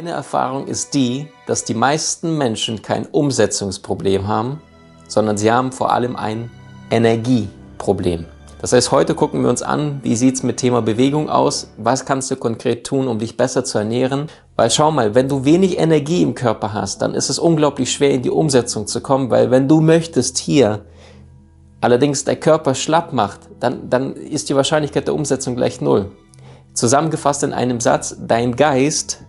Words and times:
Meine 0.00 0.12
Erfahrung 0.12 0.66
ist 0.66 0.94
die, 0.94 1.26
dass 1.46 1.64
die 1.64 1.74
meisten 1.74 2.38
Menschen 2.38 2.80
kein 2.80 3.04
Umsetzungsproblem 3.04 4.26
haben, 4.26 4.62
sondern 5.06 5.36
sie 5.36 5.52
haben 5.52 5.72
vor 5.72 5.92
allem 5.92 6.16
ein 6.16 6.50
Energieproblem. 6.90 8.24
Das 8.62 8.72
heißt, 8.72 8.92
heute 8.92 9.14
gucken 9.14 9.42
wir 9.42 9.50
uns 9.50 9.60
an, 9.60 10.00
wie 10.02 10.16
sieht 10.16 10.36
es 10.36 10.42
mit 10.42 10.56
Thema 10.56 10.80
Bewegung 10.80 11.28
aus, 11.28 11.72
was 11.76 12.06
kannst 12.06 12.30
du 12.30 12.36
konkret 12.36 12.86
tun, 12.86 13.08
um 13.08 13.18
dich 13.18 13.36
besser 13.36 13.62
zu 13.62 13.76
ernähren. 13.76 14.28
Weil 14.56 14.70
schau 14.70 14.90
mal, 14.90 15.14
wenn 15.14 15.28
du 15.28 15.44
wenig 15.44 15.78
Energie 15.78 16.22
im 16.22 16.34
Körper 16.34 16.72
hast, 16.72 17.02
dann 17.02 17.12
ist 17.12 17.28
es 17.28 17.38
unglaublich 17.38 17.92
schwer 17.92 18.12
in 18.12 18.22
die 18.22 18.30
Umsetzung 18.30 18.86
zu 18.86 19.02
kommen, 19.02 19.28
weil 19.28 19.50
wenn 19.50 19.68
du 19.68 19.82
möchtest 19.82 20.38
hier 20.38 20.86
allerdings 21.82 22.24
der 22.24 22.36
Körper 22.36 22.74
schlapp 22.74 23.12
macht, 23.12 23.40
dann, 23.60 23.90
dann 23.90 24.14
ist 24.14 24.48
die 24.48 24.56
Wahrscheinlichkeit 24.56 25.08
der 25.08 25.14
Umsetzung 25.14 25.56
gleich 25.56 25.82
null. 25.82 26.10
Zusammengefasst 26.72 27.42
in 27.42 27.52
einem 27.52 27.80
Satz, 27.80 28.16
dein 28.18 28.56
Geist 28.56 29.26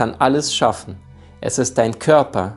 kann 0.00 0.14
alles 0.18 0.54
schaffen. 0.54 0.96
Es 1.42 1.58
ist 1.58 1.76
dein 1.76 1.98
Körper, 1.98 2.56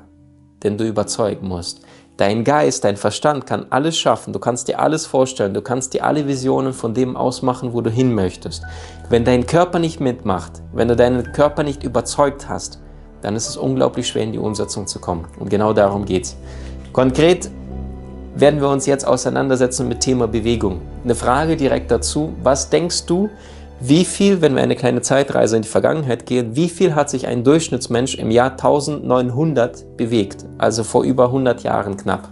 den 0.63 0.77
du 0.77 0.85
überzeugen 0.85 1.49
musst. 1.49 1.81
Dein 2.15 2.45
Geist, 2.45 2.85
dein 2.85 2.95
Verstand 2.95 3.45
kann 3.45 3.65
alles 3.69 3.97
schaffen. 3.97 4.31
Du 4.31 4.39
kannst 4.39 4.69
dir 4.69 4.79
alles 4.79 5.05
vorstellen. 5.05 5.53
Du 5.53 5.61
kannst 5.61 5.93
dir 5.93 6.05
alle 6.05 6.25
Visionen 6.25 6.71
von 6.71 6.93
dem 6.93 7.17
ausmachen, 7.17 7.73
wo 7.73 7.81
du 7.81 7.89
hin 7.89 8.15
möchtest. 8.15 8.63
Wenn 9.09 9.25
dein 9.25 9.45
Körper 9.45 9.79
nicht 9.79 9.99
mitmacht, 9.99 10.61
wenn 10.71 10.87
du 10.87 10.95
deinen 10.95 11.33
Körper 11.33 11.63
nicht 11.63 11.83
überzeugt 11.83 12.47
hast, 12.47 12.79
dann 13.21 13.35
ist 13.35 13.49
es 13.49 13.57
unglaublich 13.57 14.07
schwer 14.07 14.23
in 14.23 14.31
die 14.31 14.39
Umsetzung 14.39 14.87
zu 14.87 14.99
kommen. 14.99 15.27
Und 15.37 15.49
genau 15.49 15.73
darum 15.73 16.05
geht's. 16.05 16.37
Konkret 16.93 17.51
werden 18.35 18.61
wir 18.61 18.69
uns 18.69 18.85
jetzt 18.85 19.05
auseinandersetzen 19.05 19.89
mit 19.89 19.99
Thema 19.99 20.29
Bewegung. 20.29 20.79
Eine 21.03 21.15
Frage 21.15 21.57
direkt 21.57 21.91
dazu. 21.91 22.31
Was 22.41 22.69
denkst 22.69 23.05
du, 23.05 23.29
wie 23.85 24.05
viel, 24.05 24.41
wenn 24.41 24.55
wir 24.55 24.63
eine 24.63 24.77
kleine 24.77 25.01
Zeitreise 25.01 25.57
in 25.57 25.63
die 25.63 25.67
Vergangenheit 25.67 26.25
gehen, 26.25 26.55
wie 26.55 26.69
viel 26.69 26.95
hat 26.95 27.09
sich 27.09 27.27
ein 27.27 27.43
Durchschnittsmensch 27.43 28.15
im 28.15 28.31
Jahr 28.31 28.51
1900 28.51 29.97
bewegt? 29.97 30.45
Also 30.57 30.85
vor 30.85 31.03
über 31.03 31.25
100 31.25 31.63
Jahren 31.63 31.97
knapp. 31.97 32.29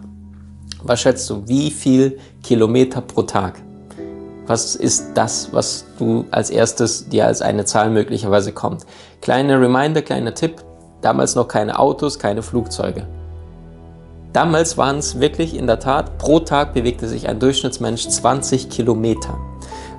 Was 0.81 1.01
schätzt 1.01 1.29
du, 1.29 1.45
wie 1.47 1.69
viel 1.69 2.17
Kilometer 2.41 3.01
pro 3.01 3.23
Tag? 3.23 3.61
Was 4.47 4.77
ist 4.77 5.09
das, 5.13 5.49
was 5.51 5.83
du 5.99 6.23
als 6.31 6.51
erstes 6.51 7.09
dir 7.09 7.27
als 7.27 7.41
eine 7.41 7.65
Zahl 7.65 7.89
möglicherweise 7.89 8.53
kommt? 8.53 8.85
Kleiner 9.19 9.59
Reminder, 9.59 10.01
kleiner 10.01 10.33
Tipp. 10.33 10.55
Damals 11.01 11.35
noch 11.35 11.49
keine 11.49 11.77
Autos, 11.77 12.17
keine 12.17 12.43
Flugzeuge. 12.43 13.07
Damals 14.31 14.77
waren 14.77 14.99
es 14.99 15.19
wirklich 15.19 15.53
in 15.57 15.67
der 15.67 15.79
Tat, 15.79 16.17
pro 16.17 16.39
Tag 16.39 16.73
bewegte 16.73 17.09
sich 17.09 17.27
ein 17.27 17.39
Durchschnittsmensch 17.39 18.07
20 18.07 18.69
Kilometer. 18.69 19.37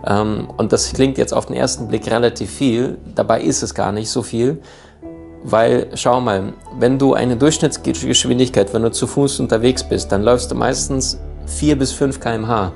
Ähm, 0.07 0.49
und 0.57 0.73
das 0.73 0.93
klingt 0.93 1.19
jetzt 1.19 1.33
auf 1.33 1.47
den 1.47 1.57
ersten 1.57 1.89
Blick 1.89 2.11
relativ 2.11 2.51
viel, 2.51 2.99
dabei 3.15 3.43
ist 3.43 3.63
es 3.63 3.75
gar 3.75 3.93
nicht 3.93 4.11
so 4.11 4.23
viel, 4.23 4.61
weil 5.45 5.89
schau 5.95 6.21
mal, 6.21 6.53
wenn 6.79 6.99
du 6.99 7.15
eine 7.15 7.37
Durchschnittsgeschwindigkeit, 7.37 8.73
wenn 8.75 8.83
du 8.83 8.91
zu 8.91 9.07
Fuß 9.07 9.41
unterwegs 9.41 9.83
bist, 9.83 10.13
dann 10.13 10.23
läufst 10.23 10.51
du 10.51 10.55
meistens 10.55 11.19
4 11.47 11.79
bis 11.79 11.93
5 11.93 12.21
km/h. 12.21 12.73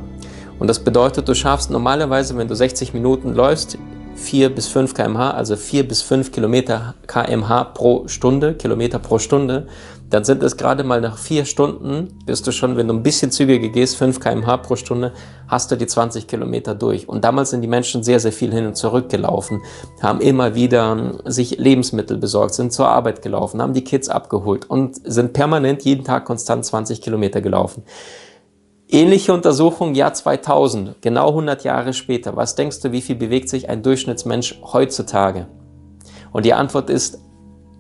Und 0.59 0.69
das 0.69 0.79
bedeutet, 0.79 1.29
du 1.29 1.35
schaffst 1.35 1.71
normalerweise, 1.71 2.37
wenn 2.37 2.49
du 2.49 2.55
60 2.55 2.95
Minuten 2.95 3.35
läufst, 3.35 3.79
4 4.17 4.55
bis 4.55 4.69
5 4.69 4.95
km/h, 4.95 5.31
also 5.31 5.57
4 5.57 5.87
bis 5.87 6.03
5 6.03 6.33
Kilometer 6.33 6.95
kmh 7.07 7.65
pro 7.75 8.09
Stunde, 8.09 8.55
Kilometer 8.55 8.99
pro 8.99 9.19
Stunde, 9.19 9.67
dann 10.09 10.25
sind 10.25 10.43
es 10.43 10.57
gerade 10.57 10.85
mal 10.85 11.01
nach 11.01 11.19
4 11.19 11.45
Stunden, 11.45 12.09
bist 12.27 12.47
du 12.47 12.53
schon, 12.53 12.77
wenn 12.77 12.89
du 12.89 12.95
ein 12.95 13.03
bisschen 13.03 13.31
zügiger 13.31 13.69
gehst, 13.69 13.97
5 13.97 14.21
kmh 14.21 14.57
pro 14.59 14.77
Stunde, 14.77 15.13
hast 15.49 15.71
du 15.71 15.77
die 15.77 15.87
20 15.87 16.27
Kilometer 16.27 16.75
durch. 16.75 17.09
Und 17.09 17.25
damals 17.25 17.51
sind 17.51 17.63
die 17.63 17.69
Menschen 17.69 18.03
sehr, 18.03 18.21
sehr 18.21 18.33
viel 18.33 18.53
hin 18.53 18.67
und 18.67 18.77
zurück 18.77 19.09
gelaufen, 19.09 19.63
haben 20.01 20.21
immer 20.21 20.55
wieder 20.55 21.15
sich 21.25 21.59
Lebensmittel 21.59 22.17
besorgt, 22.17 22.55
sind 22.55 22.73
zur 22.73 22.89
Arbeit 22.89 23.23
gelaufen, 23.23 23.61
haben 23.61 23.75
die 23.75 23.85
Kids 23.85 24.09
abgeholt 24.09 24.69
und 24.71 24.97
sind 25.05 25.33
permanent 25.33 25.85
jeden 25.85 26.05
Tag 26.05 26.25
konstant 26.25 26.65
20 26.65 27.01
Kilometer 27.03 27.41
gelaufen. 27.41 27.83
Ähnliche 28.89 29.33
Untersuchung 29.33 29.97
Jahr 29.97 30.15
2000, 30.15 31.03
genau 31.03 31.29
100 31.31 31.65
Jahre 31.65 31.93
später. 31.93 32.37
Was 32.37 32.55
denkst 32.55 32.81
du, 32.81 32.93
wie 32.93 33.01
viel 33.01 33.17
bewegt 33.17 33.49
sich 33.49 33.69
ein 33.69 33.83
Durchschnittsmensch 33.83 34.61
heutzutage? 34.63 35.49
Und 36.31 36.45
die 36.45 36.55
Antwort 36.55 36.89
ist 36.89 37.19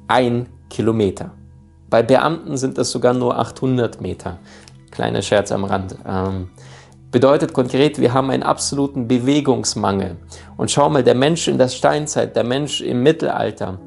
ein 0.08 0.48
Kilometer. 0.68 1.30
Bei 1.88 2.02
Beamten 2.02 2.56
sind 2.56 2.76
es 2.78 2.90
sogar 2.90 3.14
nur 3.14 3.38
800 3.38 4.00
Meter. 4.00 4.38
Kleiner 4.90 5.22
Scherz 5.22 5.52
am 5.52 5.62
Rand. 5.62 5.96
Ähm, 6.04 6.50
bedeutet 7.12 7.52
konkret, 7.52 8.00
wir 8.00 8.12
haben 8.12 8.30
einen 8.30 8.42
absoluten 8.42 9.06
Bewegungsmangel. 9.06 10.16
Und 10.56 10.72
schau 10.72 10.88
mal, 10.88 11.04
der 11.04 11.14
Mensch 11.14 11.46
in 11.46 11.56
der 11.56 11.68
Steinzeit, 11.68 12.34
der 12.34 12.42
Mensch 12.42 12.80
im 12.80 13.04
Mittelalter, 13.04 13.78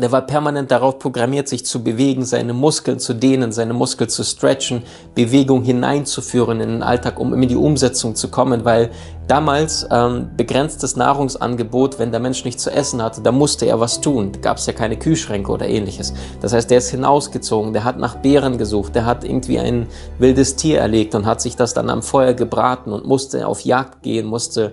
der 0.00 0.12
war 0.12 0.22
permanent 0.22 0.70
darauf 0.70 0.98
programmiert, 0.98 1.48
sich 1.48 1.64
zu 1.64 1.82
bewegen, 1.82 2.24
seine 2.24 2.52
Muskeln 2.52 2.98
zu 2.98 3.14
dehnen, 3.14 3.52
seine 3.52 3.74
Muskeln 3.74 4.08
zu 4.10 4.24
stretchen, 4.24 4.82
Bewegung 5.14 5.62
hineinzuführen 5.62 6.60
in 6.60 6.68
den 6.68 6.82
Alltag, 6.82 7.18
um 7.18 7.34
in 7.34 7.48
die 7.48 7.56
Umsetzung 7.56 8.14
zu 8.14 8.28
kommen, 8.28 8.64
weil 8.64 8.90
damals 9.30 9.86
ähm, 9.90 10.30
begrenztes 10.36 10.96
Nahrungsangebot, 10.96 11.98
wenn 11.98 12.10
der 12.10 12.20
Mensch 12.20 12.44
nichts 12.44 12.64
zu 12.64 12.70
essen 12.70 13.00
hatte, 13.00 13.20
da 13.20 13.30
musste 13.30 13.66
er 13.66 13.78
was 13.78 14.00
tun. 14.00 14.32
Da 14.32 14.40
gab 14.40 14.56
es 14.56 14.66
ja 14.66 14.72
keine 14.72 14.98
Kühlschränke 14.98 15.52
oder 15.52 15.68
ähnliches. 15.68 16.12
Das 16.40 16.52
heißt, 16.52 16.68
der 16.68 16.78
ist 16.78 16.90
hinausgezogen, 16.90 17.72
der 17.72 17.84
hat 17.84 17.98
nach 17.98 18.16
Beeren 18.16 18.58
gesucht, 18.58 18.96
der 18.96 19.06
hat 19.06 19.22
irgendwie 19.22 19.60
ein 19.60 19.86
wildes 20.18 20.56
Tier 20.56 20.80
erlegt 20.80 21.14
und 21.14 21.26
hat 21.26 21.40
sich 21.40 21.54
das 21.54 21.74
dann 21.74 21.90
am 21.90 22.02
Feuer 22.02 22.34
gebraten 22.34 22.92
und 22.92 23.06
musste 23.06 23.46
auf 23.46 23.60
Jagd 23.60 24.02
gehen, 24.02 24.26
musste 24.26 24.72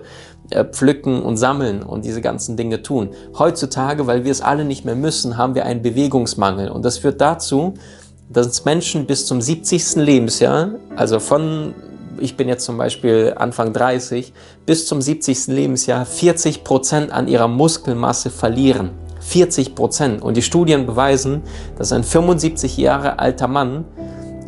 pflücken 0.72 1.22
und 1.22 1.36
sammeln 1.36 1.82
und 1.82 2.04
diese 2.04 2.20
ganzen 2.20 2.56
Dinge 2.56 2.82
tun. 2.82 3.10
Heutzutage, 3.38 4.06
weil 4.06 4.24
wir 4.24 4.32
es 4.32 4.40
alle 4.40 4.64
nicht 4.64 4.84
mehr 4.84 4.94
müssen, 4.94 5.36
haben 5.36 5.54
wir 5.54 5.64
einen 5.64 5.82
Bewegungsmangel 5.82 6.70
und 6.70 6.84
das 6.84 6.98
führt 6.98 7.20
dazu, 7.20 7.74
dass 8.30 8.64
Menschen 8.64 9.06
bis 9.06 9.26
zum 9.26 9.40
70. 9.40 9.96
Lebensjahr, 9.96 10.70
also 10.96 11.18
von, 11.18 11.74
ich 12.18 12.36
bin 12.36 12.48
jetzt 12.48 12.64
zum 12.64 12.76
Beispiel 12.76 13.34
Anfang 13.36 13.72
30, 13.72 14.32
bis 14.66 14.86
zum 14.86 15.00
70. 15.00 15.48
Lebensjahr 15.48 16.04
40 16.04 16.64
Prozent 16.64 17.10
an 17.10 17.28
ihrer 17.28 17.48
Muskelmasse 17.48 18.30
verlieren. 18.30 18.90
40 19.20 19.74
Prozent. 19.74 20.22
Und 20.22 20.36
die 20.36 20.42
Studien 20.42 20.86
beweisen, 20.86 21.42
dass 21.76 21.92
ein 21.92 22.04
75 22.04 22.76
Jahre 22.76 23.18
alter 23.18 23.48
Mann 23.48 23.84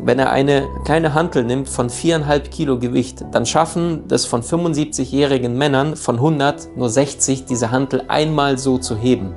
wenn 0.03 0.17
er 0.17 0.31
eine 0.31 0.67
kleine 0.83 1.13
Hantel 1.13 1.43
nimmt 1.43 1.69
von 1.69 1.89
4,5 1.89 2.49
Kilo 2.49 2.79
Gewicht, 2.79 3.23
dann 3.31 3.45
schaffen 3.45 4.07
das 4.07 4.25
von 4.25 4.41
75-jährigen 4.41 5.55
Männern 5.55 5.95
von 5.95 6.15
100 6.15 6.75
nur 6.75 6.89
60, 6.89 7.45
diese 7.45 7.71
Hantel 7.71 8.03
einmal 8.07 8.57
so 8.57 8.79
zu 8.79 8.97
heben. 8.97 9.35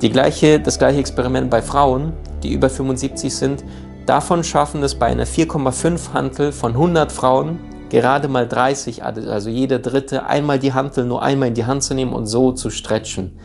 Die 0.00 0.10
gleiche, 0.10 0.60
das 0.60 0.78
gleiche 0.78 0.98
Experiment 0.98 1.50
bei 1.50 1.60
Frauen, 1.60 2.14
die 2.42 2.52
über 2.52 2.70
75 2.70 3.34
sind, 3.34 3.64
davon 4.06 4.44
schaffen 4.44 4.82
es 4.82 4.94
bei 4.94 5.06
einer 5.06 5.26
4,5 5.26 6.12
Hantel 6.14 6.52
von 6.52 6.72
100 6.72 7.12
Frauen 7.12 7.58
gerade 7.90 8.28
mal 8.28 8.48
30, 8.48 9.04
also 9.04 9.50
jeder 9.50 9.78
dritte, 9.78 10.26
einmal 10.26 10.58
die 10.58 10.72
Hantel 10.72 11.04
nur 11.04 11.22
einmal 11.22 11.48
in 11.48 11.54
die 11.54 11.66
Hand 11.66 11.82
zu 11.82 11.94
nehmen 11.94 12.12
und 12.12 12.26
so 12.26 12.52
zu 12.52 12.70
stretchen. 12.70 13.38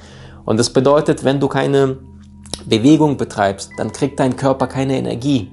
Und 0.46 0.58
das 0.58 0.72
bedeutet, 0.72 1.24
wenn 1.24 1.40
du 1.40 1.48
keine 1.50 1.98
Bewegung 2.66 3.18
betreibst, 3.18 3.72
dann 3.78 3.92
kriegt 3.92 4.20
dein 4.20 4.36
Körper 4.36 4.68
keine 4.68 4.98
Energie. 4.98 5.52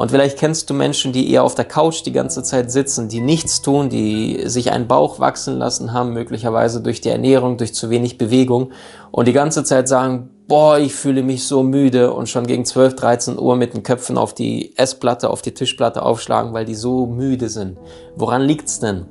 Und 0.00 0.10
vielleicht 0.10 0.38
kennst 0.38 0.70
du 0.70 0.72
Menschen, 0.72 1.12
die 1.12 1.30
eher 1.30 1.44
auf 1.44 1.54
der 1.54 1.66
Couch 1.66 2.06
die 2.06 2.12
ganze 2.12 2.42
Zeit 2.42 2.72
sitzen, 2.72 3.10
die 3.10 3.20
nichts 3.20 3.60
tun, 3.60 3.90
die 3.90 4.44
sich 4.46 4.72
einen 4.72 4.88
Bauch 4.88 5.20
wachsen 5.20 5.58
lassen 5.58 5.92
haben, 5.92 6.14
möglicherweise 6.14 6.80
durch 6.80 7.02
die 7.02 7.10
Ernährung, 7.10 7.58
durch 7.58 7.74
zu 7.74 7.90
wenig 7.90 8.16
Bewegung 8.16 8.70
und 9.10 9.28
die 9.28 9.34
ganze 9.34 9.62
Zeit 9.62 9.88
sagen, 9.88 10.30
boah, 10.48 10.78
ich 10.78 10.94
fühle 10.94 11.22
mich 11.22 11.44
so 11.44 11.62
müde 11.62 12.14
und 12.14 12.30
schon 12.30 12.46
gegen 12.46 12.64
12, 12.64 12.96
13 12.96 13.38
Uhr 13.38 13.56
mit 13.56 13.74
den 13.74 13.82
Köpfen 13.82 14.16
auf 14.16 14.32
die 14.32 14.74
Essplatte, 14.78 15.28
auf 15.28 15.42
die 15.42 15.52
Tischplatte 15.52 16.02
aufschlagen, 16.02 16.54
weil 16.54 16.64
die 16.64 16.76
so 16.76 17.04
müde 17.04 17.50
sind. 17.50 17.76
Woran 18.16 18.40
liegt's 18.40 18.80
denn? 18.80 19.04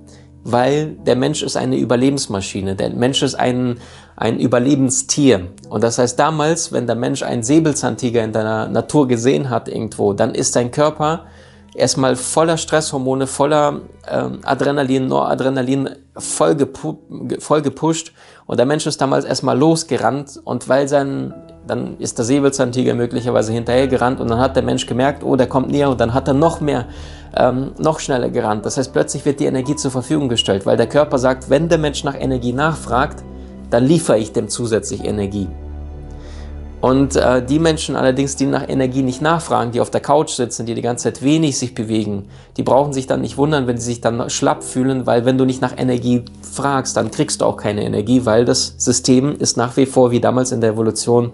Weil 0.51 0.97
der 1.05 1.15
Mensch 1.15 1.43
ist 1.43 1.57
eine 1.57 1.77
Überlebensmaschine. 1.77 2.75
Der 2.75 2.89
Mensch 2.89 3.21
ist 3.21 3.35
ein, 3.35 3.77
ein 4.15 4.39
Überlebenstier. 4.39 5.47
Und 5.69 5.83
das 5.83 5.97
heißt, 5.97 6.19
damals, 6.19 6.71
wenn 6.71 6.87
der 6.87 6.95
Mensch 6.95 7.23
einen 7.23 7.43
Säbelzahntiger 7.43 8.23
in 8.23 8.33
der 8.33 8.67
Natur 8.67 9.07
gesehen 9.07 9.49
hat 9.49 9.67
irgendwo, 9.67 10.13
dann 10.13 10.33
ist 10.33 10.53
sein 10.53 10.71
Körper 10.71 11.25
erstmal 11.73 12.15
voller 12.15 12.57
Stresshormone, 12.57 13.27
voller 13.27 13.81
ähm, 14.09 14.39
Adrenalin, 14.43 15.07
Noradrenalin, 15.07 15.89
voll, 16.17 16.55
gepu 16.55 16.97
voll 17.39 17.61
gepusht. 17.61 18.13
Und 18.45 18.57
der 18.57 18.65
Mensch 18.65 18.85
ist 18.87 18.99
damals 18.99 19.25
erstmal 19.25 19.57
losgerannt 19.57 20.39
und 20.43 20.67
weil 20.67 20.87
sein, 20.87 21.33
dann 21.67 21.97
ist 21.99 22.17
der 22.17 22.25
Säbelzahntiger 22.25 22.95
möglicherweise 22.95 23.53
hinterher 23.53 23.87
gerannt 23.87 24.19
und 24.19 24.29
dann 24.29 24.39
hat 24.39 24.55
der 24.55 24.63
Mensch 24.63 24.85
gemerkt, 24.85 25.23
oh, 25.23 25.35
der 25.35 25.47
kommt 25.47 25.69
näher 25.69 25.89
und 25.89 26.01
dann 26.01 26.13
hat 26.13 26.27
er 26.27 26.33
noch 26.33 26.61
mehr, 26.61 26.87
ähm, 27.35 27.71
noch 27.77 27.99
schneller 27.99 28.29
gerannt. 28.29 28.65
Das 28.65 28.77
heißt, 28.77 28.91
plötzlich 28.91 29.25
wird 29.25 29.39
die 29.39 29.45
Energie 29.45 29.75
zur 29.75 29.91
Verfügung 29.91 30.29
gestellt, 30.29 30.65
weil 30.65 30.77
der 30.77 30.87
Körper 30.87 31.19
sagt, 31.19 31.49
wenn 31.49 31.69
der 31.69 31.77
Mensch 31.77 32.03
nach 32.03 32.15
Energie 32.19 32.53
nachfragt, 32.53 33.23
dann 33.69 33.85
liefere 33.85 34.17
ich 34.17 34.33
dem 34.33 34.49
zusätzlich 34.49 35.03
Energie. 35.03 35.47
Und 36.81 37.17
äh, 37.17 37.45
die 37.45 37.59
Menschen 37.59 37.97
allerdings, 37.97 38.37
die 38.37 38.45
nach 38.45 38.69
Energie 38.69 39.01
nicht 39.01 39.21
nachfragen, 39.21 39.71
die 39.71 39.81
auf 39.81 39.89
der 39.89 39.99
Couch 39.99 40.31
sitzen, 40.31 40.65
die 40.65 40.75
die 40.75 40.81
ganze 40.81 41.05
Zeit 41.05 41.21
wenig 41.21 41.57
sich 41.57 41.75
bewegen, 41.75 42.29
die 42.55 42.63
brauchen 42.63 42.93
sich 42.93 43.05
dann 43.05 43.19
nicht 43.19 43.37
wundern, 43.37 43.67
wenn 43.67 43.77
sie 43.77 43.85
sich 43.85 44.01
dann 44.01 44.29
schlapp 44.29 44.63
fühlen, 44.63 45.05
weil 45.05 45.25
wenn 45.25 45.37
du 45.37 45.43
nicht 45.43 45.61
nach 45.61 45.77
Energie 45.77 46.23
fragst, 46.41 46.95
dann 46.95 47.11
kriegst 47.11 47.41
du 47.41 47.45
auch 47.45 47.57
keine 47.57 47.83
Energie, 47.83 48.25
weil 48.25 48.45
das 48.45 48.75
System 48.77 49.35
ist 49.37 49.57
nach 49.57 49.75
wie 49.75 49.85
vor 49.85 50.11
wie 50.11 50.21
damals 50.21 50.53
in 50.53 50.61
der 50.61 50.71
Evolution 50.71 51.31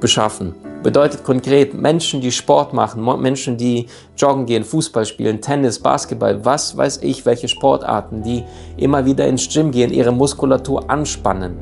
beschaffen. 0.00 0.54
Bedeutet 0.82 1.24
konkret, 1.24 1.74
Menschen, 1.74 2.20
die 2.20 2.32
Sport 2.32 2.72
machen, 2.72 3.04
Menschen, 3.20 3.56
die 3.56 3.86
joggen 4.16 4.46
gehen, 4.46 4.64
Fußball 4.64 5.04
spielen, 5.04 5.40
Tennis, 5.42 5.78
Basketball, 5.78 6.42
was 6.44 6.76
weiß 6.76 6.98
ich, 7.02 7.26
welche 7.26 7.48
Sportarten, 7.48 8.22
die 8.22 8.44
immer 8.76 9.04
wieder 9.04 9.26
ins 9.26 9.48
Gym 9.52 9.72
gehen, 9.72 9.92
ihre 9.92 10.12
Muskulatur 10.12 10.88
anspannen 10.88 11.56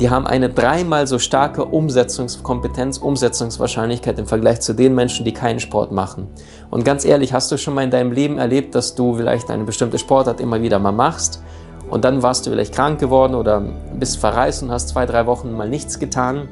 die 0.00 0.08
haben 0.08 0.26
eine 0.26 0.48
dreimal 0.48 1.06
so 1.06 1.18
starke 1.18 1.66
Umsetzungskompetenz, 1.66 2.96
Umsetzungswahrscheinlichkeit 2.96 4.18
im 4.18 4.26
Vergleich 4.26 4.62
zu 4.62 4.74
den 4.74 4.94
Menschen, 4.94 5.26
die 5.26 5.32
keinen 5.32 5.60
Sport 5.60 5.92
machen. 5.92 6.28
Und 6.70 6.84
ganz 6.84 7.04
ehrlich, 7.04 7.34
hast 7.34 7.52
du 7.52 7.58
schon 7.58 7.74
mal 7.74 7.84
in 7.84 7.90
deinem 7.90 8.10
Leben 8.10 8.38
erlebt, 8.38 8.74
dass 8.74 8.94
du 8.94 9.14
vielleicht 9.14 9.50
eine 9.50 9.64
bestimmte 9.64 9.98
Sportart 9.98 10.40
immer 10.40 10.62
wieder 10.62 10.78
mal 10.78 10.92
machst 10.92 11.42
und 11.90 12.06
dann 12.06 12.22
warst 12.22 12.46
du 12.46 12.50
vielleicht 12.50 12.74
krank 12.74 12.98
geworden 12.98 13.34
oder 13.34 13.60
bist 13.94 14.16
verreist 14.16 14.62
und 14.62 14.70
hast 14.70 14.88
zwei, 14.88 15.04
drei 15.04 15.26
Wochen 15.26 15.52
mal 15.52 15.68
nichts 15.68 15.98
getan? 15.98 16.48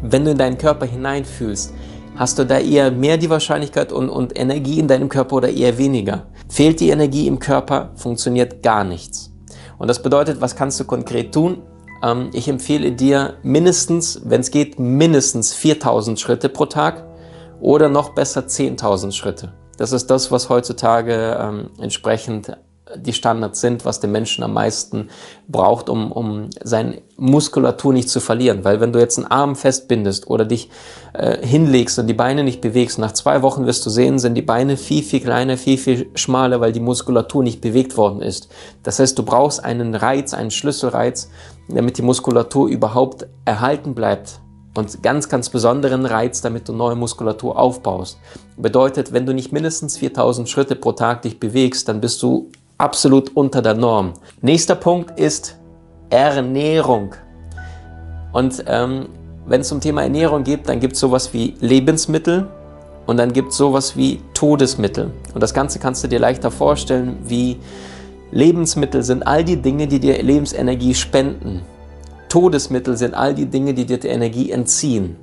Wenn 0.00 0.24
du 0.24 0.30
in 0.30 0.38
deinen 0.38 0.56
Körper 0.56 0.86
hineinfühlst, 0.86 1.74
hast 2.14 2.38
du 2.38 2.46
da 2.46 2.58
eher 2.58 2.92
mehr 2.92 3.16
die 3.16 3.28
Wahrscheinlichkeit 3.28 3.92
und, 3.92 4.08
und 4.08 4.38
Energie 4.38 4.78
in 4.78 4.86
deinem 4.86 5.08
Körper 5.08 5.36
oder 5.36 5.50
eher 5.50 5.78
weniger? 5.78 6.26
Fehlt 6.48 6.78
die 6.78 6.90
Energie 6.90 7.26
im 7.26 7.40
Körper, 7.40 7.90
funktioniert 7.96 8.62
gar 8.62 8.84
nichts. 8.84 9.32
Und 9.78 9.88
das 9.88 10.00
bedeutet, 10.00 10.40
was 10.40 10.54
kannst 10.54 10.78
du 10.78 10.84
konkret 10.84 11.32
tun? 11.32 11.62
Ähm, 12.02 12.30
ich 12.32 12.48
empfehle 12.48 12.92
dir 12.92 13.34
mindestens, 13.42 14.22
wenn 14.24 14.40
es 14.40 14.50
geht, 14.50 14.78
mindestens 14.78 15.52
4000 15.54 16.18
Schritte 16.18 16.48
pro 16.48 16.66
Tag 16.66 17.04
oder 17.60 17.88
noch 17.88 18.10
besser 18.10 18.42
10.000 18.42 19.12
Schritte. 19.12 19.52
Das 19.76 19.92
ist 19.92 20.10
das, 20.10 20.30
was 20.30 20.48
heutzutage 20.48 21.38
ähm, 21.40 21.70
entsprechend 21.78 22.56
die 22.96 23.12
Standards 23.12 23.60
sind, 23.60 23.84
was 23.84 24.00
der 24.00 24.10
Menschen 24.10 24.44
am 24.44 24.54
meisten 24.54 25.08
braucht, 25.48 25.88
um, 25.88 26.12
um 26.12 26.50
seine 26.62 27.02
Muskulatur 27.16 27.92
nicht 27.92 28.08
zu 28.08 28.20
verlieren. 28.20 28.64
Weil 28.64 28.80
wenn 28.80 28.92
du 28.92 28.98
jetzt 28.98 29.18
einen 29.18 29.26
Arm 29.26 29.56
festbindest 29.56 30.28
oder 30.28 30.44
dich 30.44 30.70
äh, 31.12 31.44
hinlegst 31.46 31.98
und 31.98 32.06
die 32.06 32.14
Beine 32.14 32.44
nicht 32.44 32.60
bewegst, 32.60 32.98
nach 32.98 33.12
zwei 33.12 33.42
Wochen 33.42 33.66
wirst 33.66 33.84
du 33.86 33.90
sehen, 33.90 34.18
sind 34.18 34.34
die 34.34 34.42
Beine 34.42 34.76
viel, 34.76 35.02
viel 35.02 35.20
kleiner, 35.20 35.56
viel, 35.56 35.78
viel 35.78 36.10
schmaler, 36.14 36.60
weil 36.60 36.72
die 36.72 36.80
Muskulatur 36.80 37.42
nicht 37.42 37.60
bewegt 37.60 37.96
worden 37.96 38.22
ist. 38.22 38.48
Das 38.82 38.98
heißt, 38.98 39.18
du 39.18 39.22
brauchst 39.22 39.64
einen 39.64 39.94
Reiz, 39.94 40.34
einen 40.34 40.50
Schlüsselreiz, 40.50 41.30
damit 41.68 41.98
die 41.98 42.02
Muskulatur 42.02 42.68
überhaupt 42.68 43.26
erhalten 43.44 43.94
bleibt. 43.94 44.40
Und 44.76 45.02
ganz, 45.02 45.28
ganz 45.28 45.50
besonderen 45.50 46.06
Reiz, 46.06 46.42
damit 46.42 46.68
du 46.68 46.72
neue 46.72 46.94
Muskulatur 46.94 47.58
aufbaust. 47.58 48.18
Bedeutet, 48.56 49.12
wenn 49.12 49.26
du 49.26 49.34
nicht 49.34 49.52
mindestens 49.52 49.98
4000 49.98 50.48
Schritte 50.48 50.76
pro 50.76 50.92
Tag 50.92 51.22
dich 51.22 51.40
bewegst, 51.40 51.88
dann 51.88 52.00
bist 52.00 52.22
du 52.22 52.50
absolut 52.80 53.36
unter 53.36 53.62
der 53.62 53.74
Norm. 53.74 54.14
Nächster 54.40 54.74
Punkt 54.74 55.18
ist 55.18 55.58
Ernährung. 56.08 57.14
Und 58.32 58.64
ähm, 58.66 59.08
wenn 59.46 59.60
es 59.60 59.70
um 59.70 59.80
Thema 59.80 60.02
Ernährung 60.02 60.44
geht, 60.44 60.68
dann 60.68 60.80
gibt 60.80 60.94
es 60.94 61.00
sowas 61.00 61.32
wie 61.32 61.54
Lebensmittel 61.60 62.48
und 63.06 63.16
dann 63.16 63.32
gibt 63.32 63.50
es 63.50 63.56
sowas 63.56 63.96
wie 63.96 64.20
Todesmittel. 64.34 65.10
Und 65.34 65.42
das 65.42 65.52
Ganze 65.52 65.78
kannst 65.78 66.02
du 66.04 66.08
dir 66.08 66.18
leichter 66.18 66.50
vorstellen, 66.50 67.18
wie 67.24 67.58
Lebensmittel 68.30 69.02
sind 69.02 69.26
all 69.26 69.44
die 69.44 69.60
Dinge, 69.60 69.86
die 69.86 69.98
dir 69.98 70.22
Lebensenergie 70.22 70.94
spenden. 70.94 71.62
Todesmittel 72.28 72.96
sind 72.96 73.14
all 73.14 73.34
die 73.34 73.46
Dinge, 73.46 73.74
die 73.74 73.84
dir 73.84 73.98
die 73.98 74.08
Energie 74.08 74.52
entziehen. 74.52 75.16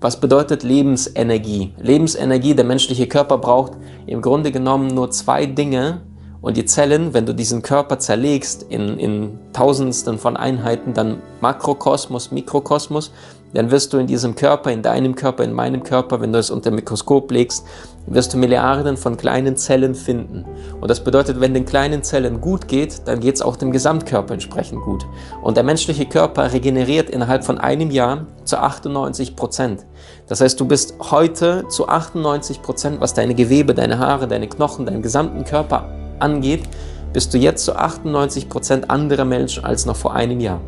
Was 0.00 0.18
bedeutet 0.18 0.62
Lebensenergie? 0.62 1.74
Lebensenergie, 1.78 2.54
der 2.54 2.64
menschliche 2.64 3.06
Körper 3.06 3.38
braucht 3.38 3.72
im 4.06 4.22
Grunde 4.22 4.50
genommen 4.50 4.88
nur 4.88 5.10
zwei 5.10 5.46
Dinge, 5.46 6.00
und 6.44 6.58
die 6.58 6.66
Zellen, 6.66 7.14
wenn 7.14 7.24
du 7.24 7.34
diesen 7.34 7.62
Körper 7.62 7.98
zerlegst 7.98 8.66
in, 8.68 8.98
in 8.98 9.38
Tausendsten 9.54 10.18
von 10.18 10.36
Einheiten, 10.36 10.92
dann 10.92 11.22
Makrokosmos, 11.40 12.32
Mikrokosmos, 12.32 13.12
dann 13.54 13.70
wirst 13.70 13.94
du 13.94 13.96
in 13.96 14.06
diesem 14.06 14.34
Körper, 14.34 14.70
in 14.70 14.82
deinem 14.82 15.14
Körper, 15.14 15.42
in 15.42 15.54
meinem 15.54 15.82
Körper, 15.82 16.20
wenn 16.20 16.34
du 16.34 16.38
es 16.38 16.50
unter 16.50 16.70
Mikroskop 16.70 17.30
legst, 17.30 17.64
wirst 18.06 18.34
du 18.34 18.36
Milliarden 18.36 18.98
von 18.98 19.16
kleinen 19.16 19.56
Zellen 19.56 19.94
finden. 19.94 20.44
Und 20.82 20.90
das 20.90 21.02
bedeutet, 21.02 21.40
wenn 21.40 21.54
den 21.54 21.64
kleinen 21.64 22.02
Zellen 22.02 22.42
gut 22.42 22.68
geht, 22.68 23.08
dann 23.08 23.20
geht 23.20 23.36
es 23.36 23.40
auch 23.40 23.56
dem 23.56 23.72
Gesamtkörper 23.72 24.34
entsprechend 24.34 24.82
gut. 24.82 25.06
Und 25.40 25.56
der 25.56 25.64
menschliche 25.64 26.04
Körper 26.04 26.52
regeneriert 26.52 27.08
innerhalb 27.08 27.44
von 27.44 27.56
einem 27.56 27.90
Jahr 27.90 28.26
zu 28.44 28.58
98 28.58 29.34
Prozent. 29.34 29.86
Das 30.26 30.42
heißt, 30.42 30.60
du 30.60 30.66
bist 30.66 30.96
heute 31.10 31.64
zu 31.68 31.88
98 31.88 32.60
Prozent, 32.60 33.00
was 33.00 33.14
deine 33.14 33.34
Gewebe, 33.34 33.72
deine 33.72 33.98
Haare, 33.98 34.28
deine 34.28 34.46
Knochen, 34.46 34.84
deinen 34.84 35.00
gesamten 35.00 35.44
Körper 35.44 36.03
angeht, 36.20 36.62
bist 37.12 37.32
du 37.32 37.38
jetzt 37.38 37.64
zu 37.64 37.76
98 37.76 38.48
Prozent 38.48 38.90
anderer 38.90 39.24
Menschen 39.24 39.64
als 39.64 39.86
noch 39.86 39.96
vor 39.96 40.14
einem 40.14 40.40
Jahr. 40.40 40.60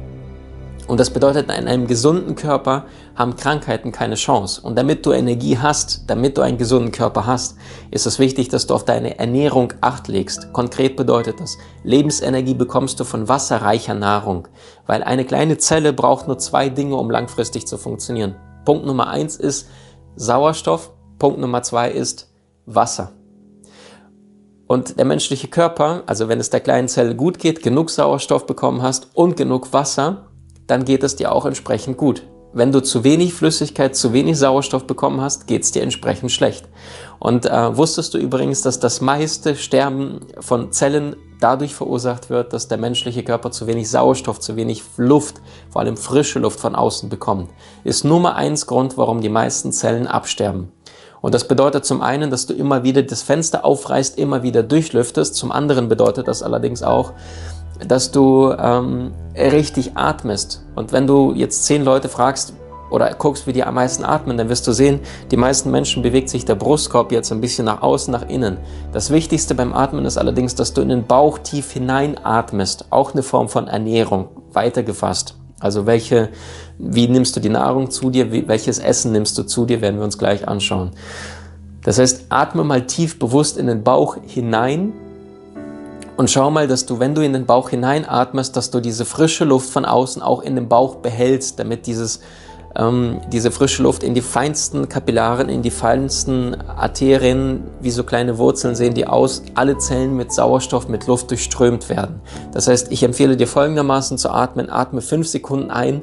Und 0.86 1.00
das 1.00 1.10
bedeutet, 1.10 1.46
in 1.46 1.66
einem 1.66 1.88
gesunden 1.88 2.36
Körper 2.36 2.84
haben 3.16 3.34
Krankheiten 3.34 3.90
keine 3.90 4.14
Chance. 4.14 4.60
Und 4.60 4.76
damit 4.78 5.04
du 5.04 5.12
Energie 5.12 5.58
hast, 5.58 6.04
damit 6.06 6.38
du 6.38 6.42
einen 6.42 6.58
gesunden 6.58 6.92
Körper 6.92 7.26
hast, 7.26 7.56
ist 7.90 8.06
es 8.06 8.20
wichtig, 8.20 8.48
dass 8.48 8.68
du 8.68 8.74
auf 8.74 8.84
deine 8.84 9.18
Ernährung 9.18 9.72
acht 9.80 10.06
legst. 10.06 10.52
Konkret 10.52 10.96
bedeutet 10.96 11.40
das, 11.40 11.58
Lebensenergie 11.82 12.54
bekommst 12.54 13.00
du 13.00 13.04
von 13.04 13.28
wasserreicher 13.28 13.94
Nahrung, 13.94 14.46
weil 14.86 15.02
eine 15.02 15.24
kleine 15.24 15.58
Zelle 15.58 15.92
braucht 15.92 16.28
nur 16.28 16.38
zwei 16.38 16.68
Dinge, 16.68 16.94
um 16.96 17.10
langfristig 17.10 17.66
zu 17.66 17.78
funktionieren. 17.78 18.36
Punkt 18.64 18.86
Nummer 18.86 19.08
eins 19.08 19.36
ist 19.36 19.68
Sauerstoff, 20.14 20.92
Punkt 21.18 21.40
Nummer 21.40 21.62
zwei 21.62 21.90
ist 21.90 22.32
Wasser. 22.66 23.15
Und 24.66 24.98
der 24.98 25.04
menschliche 25.04 25.48
Körper, 25.48 26.02
also 26.06 26.28
wenn 26.28 26.40
es 26.40 26.50
der 26.50 26.60
kleinen 26.60 26.88
Zelle 26.88 27.14
gut 27.14 27.38
geht, 27.38 27.62
genug 27.62 27.90
Sauerstoff 27.90 28.46
bekommen 28.46 28.82
hast 28.82 29.08
und 29.14 29.36
genug 29.36 29.72
Wasser, 29.72 30.26
dann 30.66 30.84
geht 30.84 31.04
es 31.04 31.16
dir 31.16 31.32
auch 31.32 31.46
entsprechend 31.46 31.96
gut. 31.96 32.24
Wenn 32.52 32.72
du 32.72 32.80
zu 32.80 33.04
wenig 33.04 33.34
Flüssigkeit, 33.34 33.94
zu 33.94 34.12
wenig 34.12 34.38
Sauerstoff 34.38 34.86
bekommen 34.86 35.20
hast, 35.20 35.46
geht 35.46 35.62
es 35.62 35.72
dir 35.72 35.82
entsprechend 35.82 36.32
schlecht. 36.32 36.66
Und 37.18 37.44
äh, 37.44 37.76
wusstest 37.76 38.14
du 38.14 38.18
übrigens, 38.18 38.62
dass 38.62 38.80
das 38.80 39.00
meiste 39.00 39.56
Sterben 39.56 40.20
von 40.40 40.72
Zellen 40.72 41.16
dadurch 41.38 41.74
verursacht 41.74 42.30
wird, 42.30 42.52
dass 42.54 42.66
der 42.66 42.78
menschliche 42.78 43.22
Körper 43.22 43.50
zu 43.50 43.66
wenig 43.66 43.90
Sauerstoff, 43.90 44.40
zu 44.40 44.56
wenig 44.56 44.82
Luft, 44.96 45.36
vor 45.70 45.82
allem 45.82 45.98
frische 45.98 46.38
Luft 46.38 46.58
von 46.58 46.74
außen 46.74 47.10
bekommt? 47.10 47.50
Ist 47.84 48.04
Nummer 48.04 48.36
eins 48.36 48.66
Grund, 48.66 48.96
warum 48.96 49.20
die 49.20 49.28
meisten 49.28 49.70
Zellen 49.70 50.06
absterben. 50.06 50.72
Und 51.20 51.34
das 51.34 51.48
bedeutet 51.48 51.84
zum 51.84 52.02
einen, 52.02 52.30
dass 52.30 52.46
du 52.46 52.54
immer 52.54 52.82
wieder 52.82 53.02
das 53.02 53.22
Fenster 53.22 53.64
aufreißt, 53.64 54.18
immer 54.18 54.42
wieder 54.42 54.62
durchlüftest. 54.62 55.34
Zum 55.34 55.50
anderen 55.50 55.88
bedeutet 55.88 56.28
das 56.28 56.42
allerdings 56.42 56.82
auch, 56.82 57.12
dass 57.86 58.10
du 58.10 58.52
ähm, 58.58 59.12
richtig 59.34 59.96
atmest. 59.96 60.64
Und 60.74 60.92
wenn 60.92 61.06
du 61.06 61.32
jetzt 61.34 61.64
zehn 61.64 61.84
Leute 61.84 62.08
fragst 62.08 62.54
oder 62.90 63.12
guckst, 63.14 63.46
wie 63.46 63.52
die 63.52 63.64
am 63.64 63.74
meisten 63.74 64.04
atmen, 64.04 64.38
dann 64.38 64.48
wirst 64.48 64.66
du 64.66 64.72
sehen, 64.72 65.00
die 65.30 65.36
meisten 65.36 65.70
Menschen 65.70 66.02
bewegt 66.02 66.28
sich 66.28 66.44
der 66.44 66.54
Brustkorb 66.54 67.12
jetzt 67.12 67.32
ein 67.32 67.40
bisschen 67.40 67.64
nach 67.64 67.82
außen, 67.82 68.12
nach 68.12 68.28
innen. 68.28 68.58
Das 68.92 69.10
Wichtigste 69.10 69.54
beim 69.54 69.72
Atmen 69.72 70.04
ist 70.04 70.16
allerdings, 70.16 70.54
dass 70.54 70.72
du 70.72 70.80
in 70.80 70.88
den 70.88 71.06
Bauch 71.06 71.38
tief 71.38 71.72
hineinatmest. 71.72 72.86
Auch 72.90 73.12
eine 73.12 73.22
Form 73.22 73.48
von 73.48 73.68
Ernährung, 73.68 74.28
weitergefasst. 74.52 75.36
Also 75.58 75.86
welche, 75.86 76.28
wie 76.78 77.08
nimmst 77.08 77.36
du 77.36 77.40
die 77.40 77.48
Nahrung 77.48 77.90
zu 77.90 78.10
dir, 78.10 78.30
wie, 78.32 78.46
welches 78.46 78.78
Essen 78.78 79.12
nimmst 79.12 79.38
du 79.38 79.42
zu 79.42 79.64
dir, 79.64 79.80
werden 79.80 79.96
wir 79.96 80.04
uns 80.04 80.18
gleich 80.18 80.46
anschauen. 80.46 80.90
Das 81.82 81.98
heißt, 81.98 82.26
atme 82.28 82.64
mal 82.64 82.86
tief 82.86 83.18
bewusst 83.18 83.56
in 83.56 83.66
den 83.66 83.82
Bauch 83.82 84.18
hinein 84.26 84.92
und 86.16 86.30
schau 86.30 86.50
mal, 86.50 86.66
dass 86.66 86.86
du, 86.86 86.98
wenn 86.98 87.14
du 87.14 87.22
in 87.22 87.32
den 87.32 87.46
Bauch 87.46 87.70
hineinatmest, 87.70 88.56
dass 88.56 88.70
du 88.70 88.80
diese 88.80 89.04
frische 89.04 89.44
Luft 89.44 89.70
von 89.70 89.84
außen 89.84 90.22
auch 90.22 90.42
in 90.42 90.56
den 90.56 90.68
Bauch 90.68 90.96
behältst, 90.96 91.58
damit 91.58 91.86
dieses 91.86 92.20
ähm, 92.78 93.20
diese 93.32 93.50
frische 93.50 93.82
Luft 93.82 94.02
in 94.02 94.14
die 94.14 94.20
feinsten 94.20 94.88
Kapillaren, 94.88 95.48
in 95.48 95.62
die 95.62 95.70
feinsten 95.70 96.54
Arterien, 96.68 97.64
wie 97.80 97.90
so 97.90 98.04
kleine 98.04 98.38
Wurzeln 98.38 98.74
sehen 98.74 98.94
die 98.94 99.06
aus, 99.06 99.42
alle 99.54 99.78
Zellen 99.78 100.16
mit 100.16 100.32
Sauerstoff, 100.32 100.88
mit 100.88 101.06
Luft 101.06 101.30
durchströmt 101.30 101.88
werden. 101.88 102.20
Das 102.52 102.68
heißt, 102.68 102.92
ich 102.92 103.02
empfehle 103.02 103.36
dir 103.36 103.46
folgendermaßen 103.46 104.18
zu 104.18 104.30
atmen. 104.30 104.70
Atme 104.70 105.00
5 105.00 105.26
Sekunden 105.26 105.70
ein, 105.70 106.02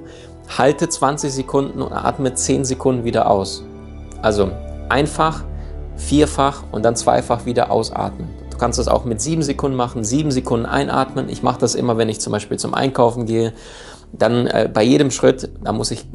halte 0.58 0.90
20 0.90 1.32
Sekunden 1.32 1.82
und 1.82 1.94
atme 1.94 2.34
10 2.34 2.66
Sekunden 2.66 3.04
wieder 3.04 3.30
aus. 3.30 3.64
Also 4.22 4.52
einfach 4.90 5.44
vierfach 5.96 6.64
und 6.72 6.84
dann 6.84 6.96
zweifach 6.96 7.46
wieder 7.46 7.72
ausatmen. 7.72 8.30
Du 8.50 8.58
kannst 8.58 8.80
das 8.80 8.88
auch 8.88 9.04
mit 9.04 9.22
sieben 9.22 9.42
Sekunden 9.42 9.76
machen, 9.76 10.04
sieben 10.04 10.32
Sekunden 10.32 10.66
einatmen. 10.66 11.30
Ich 11.30 11.44
mache 11.44 11.60
das 11.60 11.76
immer, 11.76 11.98
wenn 11.98 12.10
ich 12.10 12.20
zum 12.20 12.32
Beispiel 12.32 12.58
zum 12.58 12.74
Einkaufen 12.74 13.26
gehe. 13.26 13.54
Dann 14.14 14.48
äh, 14.48 14.70
bei 14.72 14.84
jedem 14.84 15.12
Schritt, 15.12 15.50
da 15.64 15.74
muss 15.74 15.92
ich, 15.92 16.06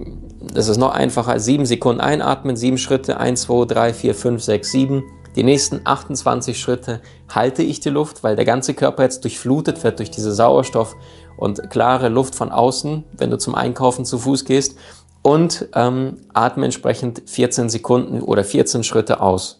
das 0.54 0.68
ist 0.68 0.78
noch 0.78 0.92
einfacher, 0.92 1.40
sieben 1.40 1.66
Sekunden 1.66 2.00
einatmen, 2.00 2.56
sieben 2.56 2.78
Schritte, 2.78 3.18
eins, 3.18 3.42
zwei, 3.42 3.64
drei, 3.64 3.92
vier, 3.92 4.14
fünf, 4.14 4.42
sechs, 4.42 4.70
sieben. 4.70 5.02
Die 5.36 5.42
nächsten 5.42 5.80
28 5.84 6.58
Schritte 6.58 7.00
halte 7.28 7.62
ich 7.62 7.80
die 7.80 7.90
Luft, 7.90 8.24
weil 8.24 8.36
der 8.36 8.44
ganze 8.44 8.74
Körper 8.74 9.02
jetzt 9.02 9.24
durchflutet 9.24 9.84
wird 9.84 9.98
durch 9.98 10.10
diese 10.10 10.32
Sauerstoff 10.32 10.96
und 11.36 11.70
klare 11.70 12.08
Luft 12.08 12.34
von 12.34 12.50
außen, 12.50 13.04
wenn 13.16 13.30
du 13.30 13.38
zum 13.38 13.54
Einkaufen 13.54 14.04
zu 14.04 14.18
Fuß 14.18 14.44
gehst. 14.44 14.76
Und 15.22 15.68
ähm, 15.74 16.18
atme 16.32 16.64
entsprechend 16.64 17.22
14 17.26 17.68
Sekunden 17.68 18.22
oder 18.22 18.44
14 18.44 18.84
Schritte 18.84 19.20
aus. 19.20 19.57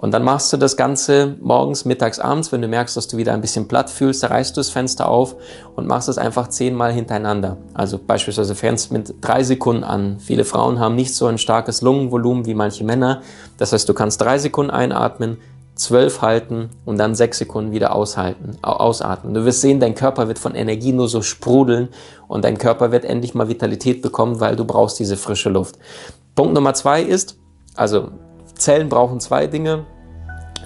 Und 0.00 0.12
dann 0.12 0.24
machst 0.24 0.50
du 0.50 0.56
das 0.56 0.78
Ganze 0.78 1.36
morgens, 1.42 1.84
mittags, 1.84 2.18
abends, 2.18 2.52
wenn 2.52 2.62
du 2.62 2.68
merkst, 2.68 2.96
dass 2.96 3.06
du 3.06 3.18
wieder 3.18 3.34
ein 3.34 3.42
bisschen 3.42 3.68
platt 3.68 3.90
fühlst, 3.90 4.22
da 4.22 4.28
reißt 4.28 4.56
du 4.56 4.60
das 4.60 4.70
Fenster 4.70 5.06
auf 5.06 5.36
und 5.76 5.86
machst 5.86 6.08
es 6.08 6.16
einfach 6.16 6.48
zehnmal 6.48 6.90
hintereinander. 6.90 7.58
Also 7.74 7.98
beispielsweise 7.98 8.54
fängst 8.54 8.92
mit 8.92 9.16
drei 9.20 9.42
Sekunden 9.42 9.84
an. 9.84 10.18
Viele 10.18 10.46
Frauen 10.46 10.78
haben 10.78 10.94
nicht 10.94 11.14
so 11.14 11.26
ein 11.26 11.36
starkes 11.36 11.82
Lungenvolumen 11.82 12.46
wie 12.46 12.54
manche 12.54 12.82
Männer. 12.82 13.20
Das 13.58 13.74
heißt, 13.74 13.86
du 13.90 13.92
kannst 13.92 14.22
drei 14.22 14.38
Sekunden 14.38 14.70
einatmen, 14.70 15.36
zwölf 15.74 16.22
halten 16.22 16.70
und 16.86 16.98
dann 16.98 17.14
sechs 17.14 17.36
Sekunden 17.36 17.72
wieder 17.72 17.94
aushalten, 17.94 18.56
ausatmen. 18.62 19.34
Du 19.34 19.44
wirst 19.44 19.60
sehen, 19.60 19.80
dein 19.80 19.94
Körper 19.94 20.28
wird 20.28 20.38
von 20.38 20.54
Energie 20.54 20.94
nur 20.94 21.08
so 21.10 21.20
sprudeln 21.20 21.88
und 22.26 22.46
dein 22.46 22.56
Körper 22.56 22.90
wird 22.90 23.04
endlich 23.04 23.34
mal 23.34 23.50
Vitalität 23.50 24.00
bekommen, 24.00 24.40
weil 24.40 24.56
du 24.56 24.64
brauchst 24.64 24.98
diese 24.98 25.18
frische 25.18 25.50
Luft. 25.50 25.76
Punkt 26.34 26.54
Nummer 26.54 26.72
zwei 26.72 27.02
ist, 27.02 27.36
also 27.76 28.08
Zellen 28.60 28.88
brauchen 28.88 29.20
zwei 29.20 29.46
Dinge. 29.46 29.86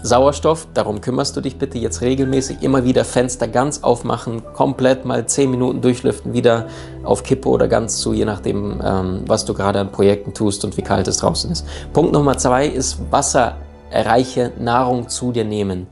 Sauerstoff, 0.03 0.69
darum 0.75 1.01
kümmerst 1.01 1.35
du 1.35 1.41
dich 1.41 1.57
bitte 1.57 1.79
jetzt 1.79 2.03
regelmäßig. 2.03 2.63
Immer 2.63 2.85
wieder 2.85 3.07
Fenster 3.07 3.49
ganz 3.49 3.83
aufmachen, 3.83 4.43
komplett 4.53 5.07
mal 5.07 5.25
10 5.25 5.51
Minuten 5.51 5.81
durchlüften, 5.81 6.35
wieder 6.35 6.67
auf 7.05 7.23
Kippe 7.23 7.49
oder 7.49 7.69
ganz 7.69 7.99
zu, 7.99 8.13
je 8.13 8.27
nachdem, 8.27 8.83
ähm, 8.85 9.23
was 9.27 9.47
du 9.47 9.55
gerade 9.55 9.81
an 9.81 9.91
Projekten 9.93 10.35
tust 10.35 10.63
und 10.65 10.77
wie 10.77 10.83
kalt 10.83 11.09
es 11.09 11.17
draußen 11.17 11.51
ist. 11.51 11.67
Punkt 11.95 12.13
Nummer 12.13 12.37
zwei 12.37 12.67
ist 12.67 12.99
wasserreiche 13.11 14.53
Nahrung 14.59 15.09
zu 15.09 15.33
dir 15.33 15.45
nehmen. 15.45 15.87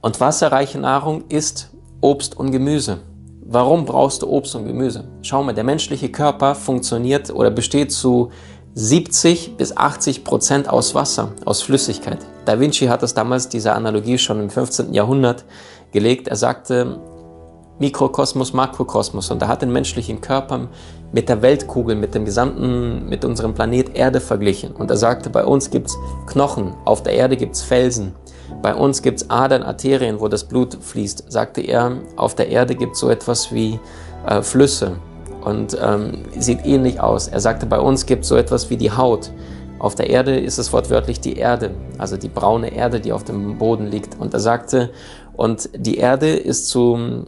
Und 0.00 0.18
wasserreiche 0.20 0.78
Nahrung 0.78 1.22
ist 1.28 1.70
Obst 2.00 2.36
und 2.36 2.50
Gemüse. 2.50 2.98
Warum 3.48 3.84
brauchst 3.84 4.22
du 4.22 4.28
Obst 4.28 4.56
und 4.56 4.66
Gemüse? 4.66 5.04
Schau 5.22 5.44
mal, 5.44 5.52
der 5.52 5.62
menschliche 5.62 6.08
Körper 6.08 6.56
funktioniert 6.56 7.30
oder 7.30 7.52
besteht 7.52 7.92
zu 7.92 8.30
70 8.78 9.56
bis 9.56 9.74
80 9.74 10.22
Prozent 10.22 10.68
aus 10.68 10.94
Wasser, 10.94 11.32
aus 11.46 11.62
Flüssigkeit. 11.62 12.18
Da 12.44 12.60
Vinci 12.60 12.88
hat 12.88 13.02
das 13.02 13.14
damals, 13.14 13.48
diese 13.48 13.72
Analogie 13.72 14.18
schon 14.18 14.38
im 14.38 14.50
15. 14.50 14.92
Jahrhundert 14.92 15.46
gelegt. 15.92 16.28
Er 16.28 16.36
sagte 16.36 17.00
Mikrokosmos, 17.78 18.52
Makrokosmos. 18.52 19.30
Und 19.30 19.40
er 19.40 19.48
hat 19.48 19.62
den 19.62 19.72
menschlichen 19.72 20.20
Körper 20.20 20.68
mit 21.10 21.30
der 21.30 21.40
Weltkugel, 21.40 21.96
mit 21.96 22.14
dem 22.14 22.26
gesamten, 22.26 23.08
mit 23.08 23.24
unserem 23.24 23.54
Planet 23.54 23.96
Erde 23.96 24.20
verglichen. 24.20 24.72
Und 24.72 24.90
er 24.90 24.98
sagte, 24.98 25.30
bei 25.30 25.46
uns 25.46 25.70
gibt 25.70 25.86
es 25.86 25.96
Knochen, 26.26 26.74
auf 26.84 27.02
der 27.02 27.14
Erde 27.14 27.38
gibt 27.38 27.54
es 27.54 27.62
Felsen. 27.62 28.12
Bei 28.60 28.74
uns 28.74 29.00
gibt 29.00 29.22
es 29.22 29.30
Adern, 29.30 29.62
Arterien, 29.62 30.20
wo 30.20 30.28
das 30.28 30.44
Blut 30.44 30.76
fließt. 30.78 31.32
Sagte 31.32 31.62
er, 31.62 31.92
auf 32.16 32.34
der 32.34 32.50
Erde 32.50 32.74
gibt 32.74 32.92
es 32.92 33.00
so 33.00 33.08
etwas 33.08 33.54
wie 33.54 33.80
äh, 34.26 34.42
Flüsse 34.42 34.98
und 35.46 35.78
ähm, 35.80 36.24
sieht 36.36 36.66
ähnlich 36.66 36.98
aus. 37.00 37.28
Er 37.28 37.38
sagte, 37.38 37.66
bei 37.66 37.78
uns 37.78 38.04
gibt 38.04 38.24
es 38.24 38.28
so 38.28 38.36
etwas 38.36 38.68
wie 38.68 38.76
die 38.76 38.90
Haut. 38.90 39.30
Auf 39.78 39.94
der 39.94 40.10
Erde 40.10 40.36
ist 40.40 40.58
es 40.58 40.72
wortwörtlich 40.72 41.20
die 41.20 41.36
Erde, 41.36 41.70
also 41.98 42.16
die 42.16 42.28
braune 42.28 42.74
Erde, 42.74 42.98
die 42.98 43.12
auf 43.12 43.22
dem 43.22 43.56
Boden 43.56 43.86
liegt. 43.86 44.18
Und 44.18 44.34
er 44.34 44.40
sagte, 44.40 44.90
und 45.36 45.70
die 45.76 45.98
Erde 45.98 46.30
ist 46.34 46.66
zu 46.66 47.26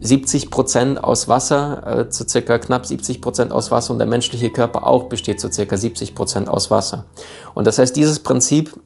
70 0.00 0.48
Prozent 0.50 1.02
aus 1.02 1.26
Wasser, 1.26 2.02
äh, 2.02 2.08
zu 2.08 2.28
circa 2.28 2.58
knapp 2.58 2.86
70 2.86 3.20
Prozent 3.20 3.50
aus 3.50 3.72
Wasser 3.72 3.92
und 3.92 3.98
der 3.98 4.06
menschliche 4.06 4.50
Körper 4.50 4.86
auch 4.86 5.04
besteht 5.04 5.40
zu 5.40 5.50
circa 5.50 5.76
70 5.76 6.14
Prozent 6.14 6.48
aus 6.48 6.70
Wasser. 6.70 7.06
Und 7.54 7.66
das 7.66 7.78
heißt, 7.80 7.96
dieses 7.96 8.20
Prinzip 8.20 8.78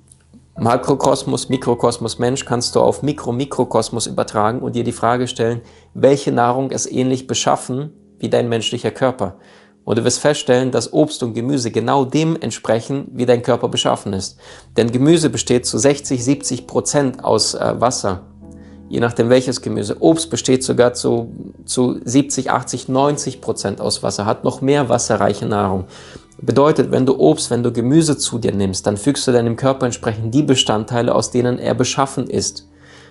Makrokosmos, 0.61 1.49
Mikrokosmos 1.49 2.19
Mensch 2.19 2.45
kannst 2.45 2.77
du 2.77 2.81
auf 2.81 3.03
Mikro-Mikrokosmos 3.03 4.07
übertragen 4.07 4.59
und 4.59 4.75
dir 4.75 4.85
die 4.85 4.93
Frage 4.93 5.27
stellen, 5.27 5.63
welche 5.95 6.33
Nahrung 6.33 6.71
ist 6.71 6.85
ähnlich 6.93 7.27
beschaffen 7.27 7.95
wie 8.19 8.29
dein 8.29 8.51
menschlicher 8.51 8.91
Körper. 8.91 9.37
Und 9.85 9.97
du 9.97 10.05
wirst 10.05 10.19
feststellen, 10.19 10.71
dass 10.71 10.93
Obst 10.93 11.23
und 11.23 11.33
Gemüse 11.33 11.71
genau 11.71 12.05
dem 12.05 12.37
entsprechen, 12.39 13.09
wie 13.15 13.25
dein 13.25 13.41
Körper 13.41 13.71
beschaffen 13.71 14.13
ist. 14.13 14.39
Denn 14.77 14.93
Gemüse 14.93 15.31
besteht 15.31 15.65
zu 15.65 15.79
60, 15.79 16.23
70 16.23 16.67
Prozent 16.67 17.25
aus 17.25 17.55
äh, 17.55 17.81
Wasser. 17.81 18.27
Je 18.91 19.01
nachdem 19.01 19.31
welches 19.31 19.63
Gemüse. 19.63 19.97
Obst 20.01 20.29
besteht 20.29 20.63
sogar 20.63 20.93
zu, 20.93 21.33
zu 21.65 22.01
70, 22.05 22.51
80, 22.51 22.89
90 22.91 23.41
Prozent 23.41 23.81
aus 23.81 24.03
Wasser, 24.03 24.27
hat 24.27 24.45
noch 24.45 24.61
mehr 24.61 24.91
wasserreiche 24.91 25.47
Nahrung. 25.47 25.87
Bedeutet, 26.43 26.91
wenn 26.91 27.05
du 27.05 27.19
Obst, 27.19 27.51
wenn 27.51 27.63
du 27.63 27.71
Gemüse 27.71 28.17
zu 28.17 28.39
dir 28.39 28.53
nimmst, 28.53 28.87
dann 28.87 28.97
fügst 28.97 29.27
du 29.27 29.33
deinem 29.33 29.57
Körper 29.57 29.85
entsprechend 29.85 30.35
die 30.35 30.43
Bestandteile, 30.43 31.15
aus 31.15 31.31
denen 31.31 31.59
er 31.59 31.75
beschaffen 31.75 32.29
ist. 32.29 32.67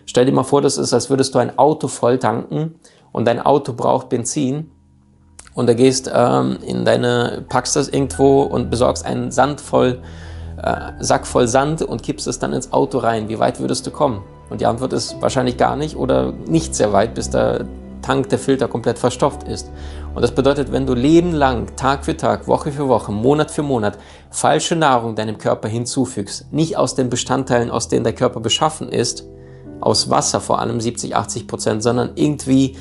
Stell 0.06 0.26
dir 0.26 0.32
mal 0.32 0.44
vor, 0.44 0.62
das 0.64 0.78
ist, 0.80 0.94
als 0.94 1.12
würdest 1.12 1.36
du 1.36 1.40
ein 1.40 1.58
Auto 1.60 1.88
voll 1.88 2.18
tanken 2.18 2.76
und 3.12 3.26
dein 3.26 3.40
Auto 3.40 3.74
braucht 3.74 4.10
Benzin 4.10 4.72
und 5.54 5.68
da 5.68 5.74
gehst 5.74 6.10
ähm, 6.12 6.58
in 6.66 6.86
deine, 6.86 7.46
packst 7.48 7.76
das 7.76 7.90
irgendwo 7.90 8.42
und 8.42 8.72
besorgst 8.72 9.06
einen 9.06 9.30
Sand 9.30 9.62
voll, 9.62 10.02
äh, 10.64 10.94
Sack 11.00 11.28
voll 11.28 11.48
Sand 11.48 11.84
und 11.84 12.02
kippst 12.02 12.26
es 12.28 12.40
dann 12.40 12.54
ins 12.54 12.74
Auto 12.74 12.98
rein. 12.98 13.30
Wie 13.30 13.38
weit 13.38 13.60
würdest 13.60 13.86
du 13.86 13.92
kommen? 13.92 14.24
Und 14.50 14.62
die 14.62 14.66
Antwort 14.66 14.94
ist 14.94 15.22
wahrscheinlich 15.22 15.58
gar 15.58 15.76
nicht 15.76 15.96
oder 15.96 16.34
nicht 16.48 16.74
sehr 16.74 16.92
weit, 16.94 17.14
bis 17.14 17.30
der 17.30 17.66
Tank, 18.02 18.30
der 18.30 18.40
Filter 18.40 18.68
komplett 18.68 18.98
verstopft 18.98 19.44
ist. 19.44 19.70
Und 20.16 20.22
das 20.22 20.32
bedeutet, 20.32 20.72
wenn 20.72 20.86
du 20.86 20.94
Leben 20.94 21.34
lang, 21.34 21.76
Tag 21.76 22.04
für 22.04 22.18
Tag, 22.18 22.48
Woche 22.48 22.72
für 22.72 22.88
Woche, 22.88 23.12
Monat 23.12 23.52
für 23.52 23.64
Monat 23.64 23.98
falsche 24.32 24.76
Nahrung 24.76 25.16
deinem 25.16 25.38
Körper 25.38 25.68
hinzufügst, 25.68 26.52
nicht 26.52 26.78
aus 26.78 26.96
den 26.96 27.10
Bestandteilen, 27.10 27.72
aus 27.72 27.88
denen 27.88 28.04
der 28.04 28.14
Körper 28.14 28.40
beschaffen 28.40 28.90
ist, 28.90 29.26
aus 29.82 30.10
Wasser 30.10 30.42
vor 30.42 30.60
allem 30.60 30.82
70, 30.82 31.16
80 31.16 31.48
Prozent, 31.48 31.84
sondern 31.84 32.12
irgendwie 32.16 32.76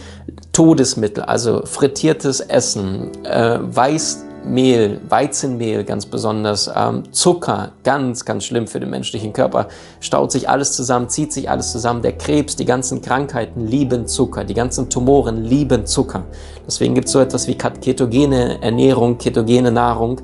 Todesmittel, 0.53 1.23
also 1.25 1.65
frittiertes 1.65 2.41
Essen, 2.41 3.13
äh, 3.25 3.59
Weiß, 3.61 4.25
Mehl, 4.49 5.01
Weizenmehl 5.09 5.85
ganz 5.85 6.07
besonders, 6.07 6.71
ähm, 6.75 7.13
Zucker, 7.13 7.73
ganz, 7.85 8.25
ganz 8.25 8.45
schlimm 8.45 8.67
für 8.67 8.81
den 8.81 8.91
menschlichen 8.91 9.33
Körper, 9.33 9.69
staut 10.01 10.33
sich 10.33 10.49
alles 10.49 10.73
zusammen, 10.73 11.09
zieht 11.09 11.33
sich 11.33 11.51
alles 11.51 11.73
zusammen. 11.73 12.03
Der 12.03 12.13
Krebs, 12.13 12.57
die 12.57 12.65
ganzen 12.65 13.03
Krankheiten 13.03 13.67
lieben 13.67 14.07
Zucker, 14.07 14.45
die 14.45 14.55
ganzen 14.55 14.89
Tumoren 14.89 15.45
lieben 15.45 15.87
Zucker. 15.87 16.25
Deswegen 16.67 16.95
gibt 16.95 17.07
es 17.07 17.13
so 17.13 17.21
etwas 17.21 17.47
wie 17.47 17.57
ketogene 17.57 18.63
Ernährung, 18.63 19.19
ketogene 19.19 19.71
Nahrung. 19.71 20.21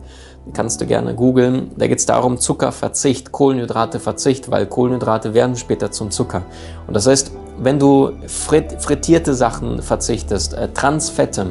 Kannst 0.52 0.80
du 0.80 0.86
gerne 0.86 1.14
googeln. 1.14 1.70
Da 1.76 1.86
geht 1.86 1.98
es 1.98 2.06
darum, 2.06 2.38
Zuckerverzicht, 2.38 3.32
Kohlenhydrateverzicht, 3.32 4.50
weil 4.50 4.66
Kohlenhydrate 4.66 5.32
werden 5.32 5.56
später 5.56 5.90
zum 5.90 6.10
Zucker. 6.10 6.42
Und 6.86 6.94
das 6.94 7.06
heißt, 7.06 7.32
wenn 7.58 7.78
du 7.78 8.12
frittierte 8.26 9.32
Sachen 9.32 9.80
verzichtest, 9.80 10.54
äh, 10.54 10.68
Transfette, 10.72 11.46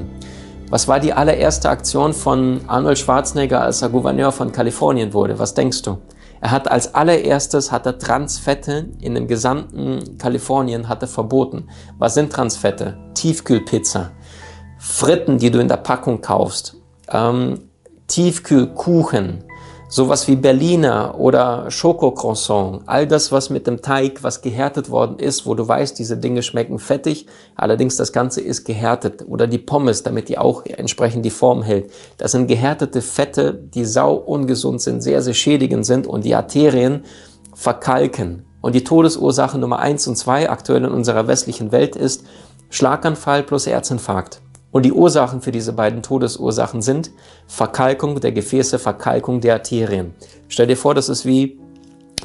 was 0.74 0.88
war 0.88 1.00
die 1.00 1.14
allererste 1.14 1.70
Aktion 1.70 2.14
von 2.14 2.62
Arnold 2.66 2.98
Schwarzenegger, 2.98 3.62
als 3.62 3.84
er 3.84 3.90
Gouverneur 3.90 4.32
von 4.32 4.52
Kalifornien 4.52 5.14
wurde? 5.14 5.38
Was 5.38 5.54
denkst 5.54 5.84
du? 5.84 6.00
Er 6.42 6.50
hat 6.50 6.68
als 6.68 6.96
allererstes 6.96 7.72
hat 7.72 7.86
er 7.86 8.00
Transfette 8.00 8.88
in 9.00 9.14
dem 9.14 9.28
gesamten 9.28 10.18
Kalifornien 10.18 10.90
hat 10.90 11.04
er 11.04 11.08
verboten. 11.08 11.70
Was 12.00 12.16
sind 12.16 12.34
Transfette? 12.34 12.98
Tiefkühlpizza, 13.14 14.14
Fritten, 14.80 15.38
die 15.38 15.52
du 15.52 15.60
in 15.60 15.68
der 15.68 15.78
Packung 15.78 16.22
kaufst, 16.22 16.76
ähm, 17.08 17.70
Tiefkühlkuchen, 18.08 19.44
Sowas 19.96 20.28
wie 20.28 20.36
Berliner 20.36 21.20
oder 21.20 21.70
Schokocroissant, 21.70 22.82
all 22.88 23.06
das, 23.06 23.32
was 23.32 23.52
mit 23.52 23.68
dem 23.68 23.84
Teig, 23.84 24.24
was 24.24 24.42
gehärtet 24.42 24.90
worden 24.90 25.20
ist, 25.20 25.46
wo 25.46 25.54
du 25.54 25.68
weißt, 25.68 26.00
diese 26.00 26.18
Dinge 26.18 26.42
schmecken 26.42 26.80
fettig, 26.80 27.28
allerdings 27.56 27.96
das 27.96 28.12
Ganze 28.12 28.42
ist 28.42 28.66
gehärtet. 28.66 29.24
Oder 29.28 29.46
die 29.46 29.60
Pommes, 29.60 30.02
damit 30.02 30.30
die 30.30 30.40
auch 30.40 30.66
entsprechend 30.66 31.26
die 31.26 31.30
Form 31.30 31.62
hält. 31.62 31.92
Das 32.18 32.32
sind 32.32 32.48
gehärtete 32.48 33.04
Fette, 33.04 33.54
die 33.54 33.86
sau 33.86 34.16
ungesund 34.16 34.82
sind, 34.82 35.04
sehr, 35.04 35.22
sehr 35.22 35.36
schädigend 35.36 35.86
sind 35.86 36.08
und 36.08 36.26
die 36.26 36.34
Arterien 36.34 37.04
verkalken. 37.54 38.48
Und 38.62 38.74
die 38.74 38.84
Todesursache 38.84 39.60
Nummer 39.60 39.78
eins 39.78 40.08
und 40.08 40.16
zwei 40.16 40.50
aktuell 40.50 40.86
in 40.86 40.92
unserer 40.92 41.28
westlichen 41.28 41.72
Welt 41.72 41.96
ist 41.96 42.24
Schlaganfall 42.72 43.44
plus 43.44 43.68
Herzinfarkt. 43.68 44.42
Und 44.74 44.84
die 44.84 44.92
Ursachen 44.92 45.42
für 45.42 45.52
diese 45.52 45.72
beiden 45.72 46.02
Todesursachen 46.02 46.82
sind 46.82 47.12
Verkalkung 47.46 48.20
der 48.20 48.32
Gefäße, 48.32 48.80
Verkalkung 48.80 49.40
der 49.40 49.54
Arterien. 49.54 50.16
Stell 50.50 50.66
dir 50.66 50.76
vor, 50.76 50.96
das 50.96 51.10
ist 51.10 51.26
wie 51.26 51.60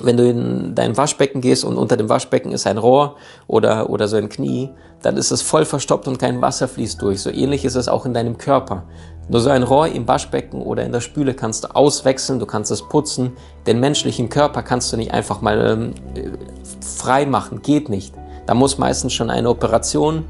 wenn 0.01 0.17
du 0.17 0.29
in 0.29 0.75
dein 0.75 0.97
Waschbecken 0.97 1.41
gehst 1.41 1.65
und 1.65 1.77
unter 1.77 1.97
dem 1.97 2.09
Waschbecken 2.09 2.53
ist 2.53 2.67
ein 2.67 2.79
Rohr 2.79 3.17
oder, 3.49 3.91
oder 3.91 4.07
so 4.09 4.17
ein 4.17 4.29
Knie, 4.29 4.71
dann 5.03 5.17
ist 5.17 5.31
es 5.31 5.43
voll 5.43 5.65
verstopft 5.65 6.09
und 6.09 6.19
kein 6.19 6.41
Wasser 6.41 6.69
fließt 6.69 7.03
durch. 7.03 7.21
So 7.21 7.31
ähnlich 7.31 7.65
ist 7.65 7.75
es 7.75 7.89
auch 7.89 8.07
in 8.07 8.15
deinem 8.15 8.39
Körper. 8.39 8.85
Nur 9.29 9.41
so 9.41 9.51
ein 9.51 9.63
Rohr 9.63 9.89
im 9.89 10.07
Waschbecken 10.09 10.63
oder 10.63 10.85
in 10.85 10.93
der 10.93 11.01
Spüle 11.01 11.35
kannst 11.35 11.65
du 11.65 11.75
auswechseln, 11.75 12.39
du 12.39 12.47
kannst 12.47 12.71
es 12.71 12.83
putzen. 12.83 13.33
Den 13.67 13.81
menschlichen 13.81 14.29
Körper 14.29 14.63
kannst 14.63 14.93
du 14.93 14.97
nicht 14.97 15.13
einfach 15.13 15.43
mal 15.43 15.95
ähm, 16.15 16.35
frei 16.81 17.27
machen, 17.27 17.61
geht 17.61 17.89
nicht. 17.89 18.15
Da 18.47 18.55
muss 18.55 18.79
meistens 18.79 19.13
schon 19.13 19.31
eine 19.31 19.51
Operation 19.51 20.25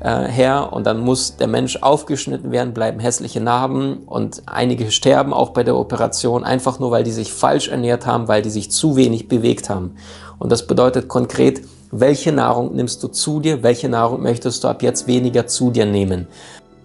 äh, 0.00 0.24
her 0.26 0.72
und 0.72 0.86
dann 0.86 1.00
muss 1.00 1.36
der 1.36 1.46
Mensch 1.46 1.78
aufgeschnitten 1.82 2.50
werden, 2.50 2.74
bleiben 2.74 3.00
hässliche 3.00 3.40
Narben 3.40 4.04
und 4.06 4.42
einige 4.46 4.90
sterben 4.90 5.32
auch 5.32 5.50
bei 5.50 5.64
der 5.64 5.76
Operation, 5.76 6.44
einfach 6.44 6.78
nur 6.78 6.90
weil 6.90 7.04
die 7.04 7.12
sich 7.12 7.32
falsch 7.32 7.68
ernährt 7.68 8.06
haben, 8.06 8.28
weil 8.28 8.42
die 8.42 8.50
sich 8.50 8.70
zu 8.70 8.96
wenig 8.96 9.28
bewegt 9.28 9.70
haben. 9.70 9.96
Und 10.38 10.52
das 10.52 10.66
bedeutet 10.66 11.08
konkret, 11.08 11.62
welche 11.90 12.32
Nahrung 12.32 12.74
nimmst 12.74 13.02
du 13.02 13.08
zu 13.08 13.40
dir, 13.40 13.62
welche 13.62 13.88
Nahrung 13.88 14.22
möchtest 14.22 14.64
du 14.64 14.68
ab 14.68 14.82
jetzt 14.82 15.06
weniger 15.06 15.46
zu 15.46 15.70
dir 15.70 15.86
nehmen. 15.86 16.26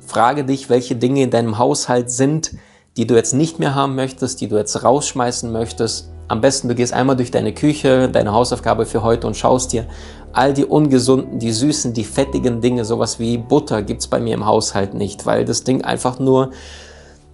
Frage 0.05 0.43
dich, 0.43 0.69
welche 0.69 0.95
Dinge 0.95 1.23
in 1.23 1.31
deinem 1.31 1.57
Haushalt 1.57 2.11
sind, 2.11 2.51
die 2.97 3.07
du 3.07 3.15
jetzt 3.15 3.33
nicht 3.33 3.59
mehr 3.59 3.75
haben 3.75 3.95
möchtest, 3.95 4.41
die 4.41 4.47
du 4.47 4.57
jetzt 4.57 4.83
rausschmeißen 4.83 5.51
möchtest. 5.51 6.09
Am 6.27 6.41
besten, 6.41 6.67
du 6.67 6.75
gehst 6.75 6.93
einmal 6.93 7.15
durch 7.15 7.31
deine 7.31 7.53
Küche, 7.53 8.09
deine 8.09 8.33
Hausaufgabe 8.33 8.85
für 8.85 9.03
heute 9.03 9.27
und 9.27 9.35
schaust 9.35 9.73
dir 9.73 9.85
all 10.33 10.53
die 10.53 10.65
ungesunden, 10.65 11.39
die 11.39 11.51
süßen, 11.51 11.93
die 11.93 12.03
fettigen 12.03 12.61
Dinge, 12.61 12.85
sowas 12.85 13.19
wie 13.19 13.37
Butter 13.37 13.81
gibt 13.81 14.01
es 14.01 14.07
bei 14.07 14.19
mir 14.19 14.33
im 14.33 14.45
Haushalt 14.45 14.93
nicht, 14.93 15.25
weil 15.25 15.45
das 15.45 15.63
Ding 15.63 15.83
einfach 15.83 16.19
nur 16.19 16.51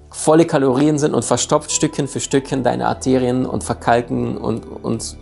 volle 0.09 0.45
Kalorien 0.45 0.97
sind 0.97 1.13
und 1.13 1.23
verstopft 1.23 1.71
Stückchen 1.71 2.07
für 2.07 2.19
Stückchen 2.19 2.63
deine 2.63 2.87
Arterien 2.87 3.45
und 3.45 3.63
verkalken 3.63 4.37
und, 4.37 4.63
und 4.65 5.17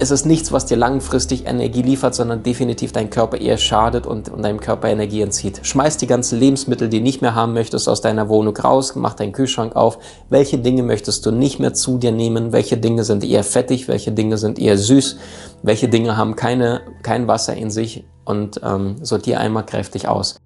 es 0.00 0.10
ist 0.10 0.24
nichts, 0.24 0.50
was 0.50 0.64
dir 0.64 0.78
langfristig 0.78 1.46
Energie 1.46 1.82
liefert, 1.82 2.14
sondern 2.14 2.42
definitiv 2.42 2.90
dein 2.90 3.10
Körper 3.10 3.38
eher 3.38 3.58
schadet 3.58 4.06
und, 4.06 4.30
und 4.30 4.42
deinem 4.42 4.58
Körper 4.58 4.88
Energie 4.88 5.20
entzieht. 5.20 5.60
Schmeiß 5.62 5.98
die 5.98 6.06
ganzen 6.06 6.40
Lebensmittel, 6.40 6.88
die 6.88 6.98
du 6.98 7.04
nicht 7.04 7.20
mehr 7.20 7.34
haben 7.34 7.52
möchtest, 7.52 7.86
aus 7.86 8.00
deiner 8.00 8.30
Wohnung 8.30 8.56
raus, 8.56 8.96
mach 8.96 9.12
deinen 9.12 9.32
Kühlschrank 9.32 9.76
auf. 9.76 9.98
Welche 10.30 10.56
Dinge 10.56 10.82
möchtest 10.82 11.26
du 11.26 11.30
nicht 11.30 11.60
mehr 11.60 11.74
zu 11.74 11.98
dir 11.98 12.12
nehmen? 12.12 12.52
Welche 12.52 12.78
Dinge 12.78 13.04
sind 13.04 13.24
eher 13.24 13.44
fettig? 13.44 13.88
Welche 13.88 14.10
Dinge 14.10 14.38
sind 14.38 14.58
eher 14.58 14.78
süß? 14.78 15.18
Welche 15.62 15.88
Dinge 15.88 16.16
haben 16.16 16.34
keine, 16.34 16.80
kein 17.02 17.28
Wasser 17.28 17.54
in 17.54 17.70
sich? 17.70 18.04
Und 18.24 18.60
ähm, 18.64 18.96
sortier 19.02 19.38
einmal 19.40 19.66
kräftig 19.66 20.08
aus. 20.08 20.36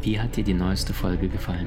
Wie 0.00 0.18
hat 0.18 0.34
dir 0.36 0.44
die 0.44 0.54
neueste 0.54 0.94
Folge 0.94 1.28
gefallen? 1.28 1.66